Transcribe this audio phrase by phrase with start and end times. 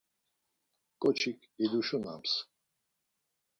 [1.01, 2.33] Ǩoçik iduşunams.